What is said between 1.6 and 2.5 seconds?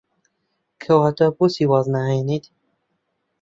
واز ناهێنیت؟